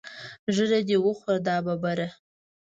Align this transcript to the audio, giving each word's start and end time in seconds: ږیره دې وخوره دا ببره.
ږیره 0.55 0.79
دې 0.87 0.97
وخوره 1.05 1.37
دا 1.47 1.55
ببره. 1.65 2.07